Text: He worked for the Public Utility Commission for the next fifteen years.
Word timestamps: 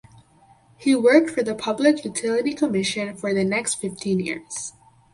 He 0.77 0.95
worked 0.95 1.29
for 1.29 1.43
the 1.43 1.53
Public 1.53 2.03
Utility 2.03 2.55
Commission 2.55 3.15
for 3.15 3.35
the 3.35 3.43
next 3.43 3.75
fifteen 3.75 4.19
years. 4.19 4.73